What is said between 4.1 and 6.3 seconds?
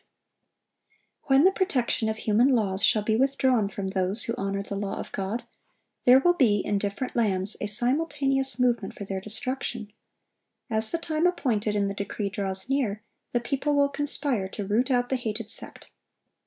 who honor the law of God, there